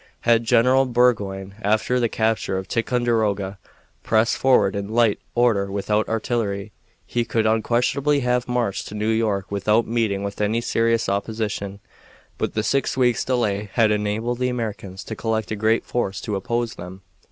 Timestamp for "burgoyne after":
0.87-1.99